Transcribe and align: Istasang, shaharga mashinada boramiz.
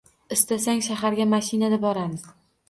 Istasang, 0.35 0.81
shaharga 0.87 1.27
mashinada 1.35 1.81
boramiz. 1.85 2.25